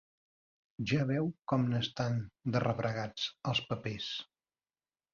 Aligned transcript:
Ja 0.91 1.05
veu 1.11 1.29
com 1.53 1.69
n'estan, 1.75 2.19
de 2.57 2.65
rebregats, 2.67 3.31
els 3.53 3.65
papers. 3.71 4.13